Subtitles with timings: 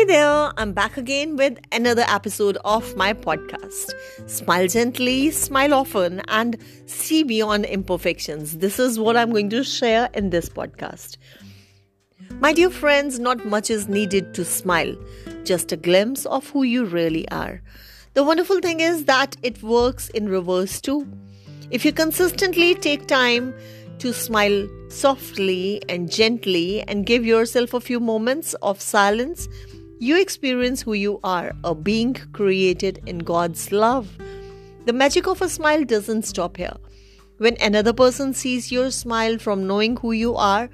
[0.00, 3.92] Hey there, I'm back again with another episode of my podcast.
[4.26, 8.56] Smile gently, smile often, and see beyond imperfections.
[8.56, 11.18] This is what I'm going to share in this podcast.
[12.38, 14.96] My dear friends, not much is needed to smile,
[15.44, 17.60] just a glimpse of who you really are.
[18.14, 21.06] The wonderful thing is that it works in reverse too.
[21.70, 23.52] If you consistently take time
[23.98, 29.46] to smile softly and gently and give yourself a few moments of silence,
[30.00, 34.16] you experience who you are, a being created in God's love.
[34.86, 36.76] The magic of a smile doesn't stop here.
[37.36, 40.70] When another person sees your smile from knowing who you are,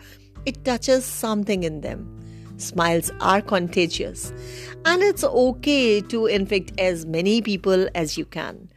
[0.47, 2.13] it touches something in them.
[2.57, 4.33] Smiles are contagious,
[4.85, 8.71] and it's okay to infect as many people as you can.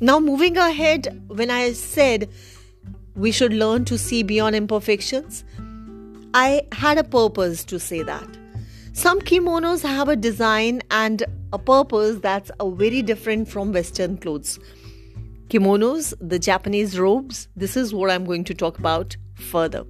[0.00, 2.30] Now, moving ahead, when I said
[3.14, 5.44] we should learn to see beyond imperfections,
[6.32, 8.26] I had a purpose to say that.
[8.96, 14.58] Some kimonos have a design and a purpose that's a very different from Western clothes.
[15.48, 19.84] Kimonos, the Japanese robes, this is what I'm going to talk about further.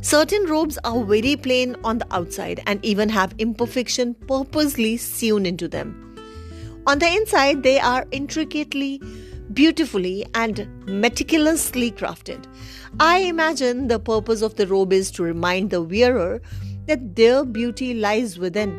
[0.00, 5.68] Certain robes are very plain on the outside and even have imperfection purposely sewn into
[5.68, 6.16] them.
[6.86, 8.98] On the inside, they are intricately,
[9.52, 12.46] beautifully, and meticulously crafted.
[12.98, 16.40] I imagine the purpose of the robe is to remind the wearer
[16.86, 18.78] that their beauty lies within.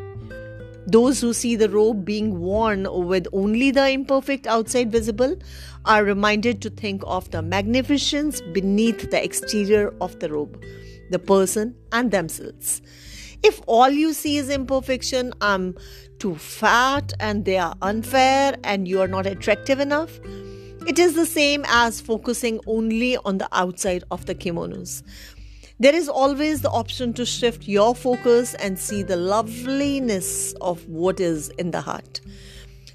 [0.86, 5.36] Those who see the robe being worn with only the imperfect outside visible
[5.86, 10.62] are reminded to think of the magnificence beneath the exterior of the robe,
[11.10, 12.82] the person and themselves.
[13.42, 15.74] If all you see is imperfection, I'm
[16.18, 20.18] too fat and they are unfair and you are not attractive enough,
[20.86, 25.02] it is the same as focusing only on the outside of the kimonos.
[25.80, 31.18] There is always the option to shift your focus and see the loveliness of what
[31.18, 32.20] is in the heart.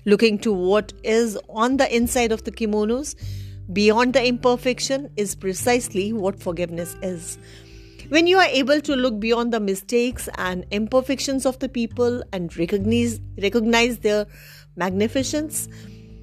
[0.05, 3.15] Looking to what is on the inside of the kimonos,
[3.73, 7.37] beyond the imperfection, is precisely what forgiveness is.
[8.07, 12.55] When you are able to look beyond the mistakes and imperfections of the people and
[12.57, 14.25] recognize, recognize their
[14.77, 15.67] magnificence,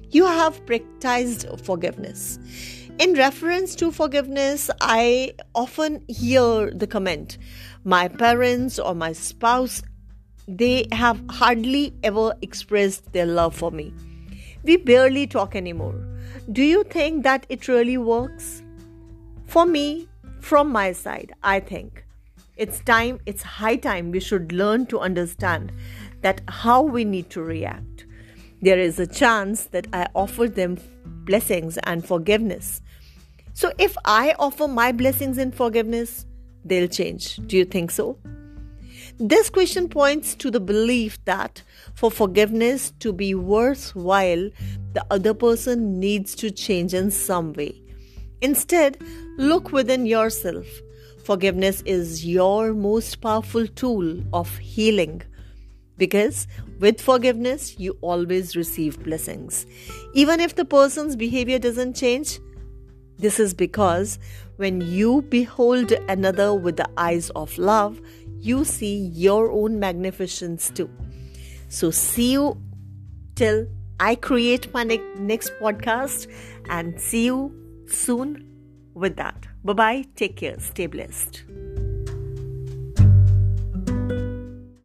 [0.09, 2.39] you have practiced forgiveness.
[2.99, 7.37] In reference to forgiveness, I often hear the comment
[7.83, 9.83] my parents or my spouse
[10.47, 13.93] they have hardly ever expressed their love for me.
[14.63, 15.93] We barely talk anymore.
[16.51, 18.63] Do you think that it really works?
[19.45, 20.07] For me,
[20.39, 22.03] from my side, I think
[22.55, 25.71] it's time, it's high time we should learn to understand
[26.21, 28.07] that how we need to react.
[28.63, 30.79] There is a chance that I offer them
[31.27, 32.81] blessings and forgiveness
[33.57, 36.27] so if I offer my blessings and forgiveness,
[36.63, 37.37] they'll change.
[37.47, 38.19] Do you think so?
[39.17, 41.63] This question points to the belief that
[41.95, 44.51] for forgiveness to be worthwhile,
[44.93, 47.81] the other person needs to change in some way.
[48.41, 49.01] Instead,
[49.39, 50.67] look within yourself.
[51.23, 55.23] Forgiveness is your most powerful tool of healing
[55.97, 56.47] because
[56.79, 59.65] with forgiveness, you always receive blessings.
[60.13, 62.39] Even if the person's behavior doesn't change,
[63.17, 64.19] this is because
[64.57, 67.99] when you behold another with the eyes of love,
[68.39, 70.89] you see your own magnificence too.
[71.69, 72.61] So, see you
[73.35, 73.67] till
[73.99, 76.27] I create my ne- next podcast
[76.69, 77.51] and see you
[77.87, 78.47] soon
[78.93, 79.47] with that.
[79.63, 80.05] Bye bye.
[80.15, 80.59] Take care.
[80.59, 81.43] Stay blessed.